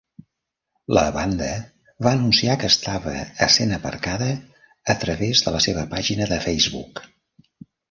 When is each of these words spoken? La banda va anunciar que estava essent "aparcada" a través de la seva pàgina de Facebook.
La 0.97 1.01
banda 1.17 1.49
va 2.07 2.13
anunciar 2.19 2.55
que 2.63 2.71
estava 2.75 3.13
essent 3.49 3.77
"aparcada" 3.79 4.31
a 4.97 4.99
través 5.05 5.45
de 5.47 5.55
la 5.59 5.63
seva 5.69 5.87
pàgina 5.95 6.31
de 6.35 6.43
Facebook. 6.49 7.07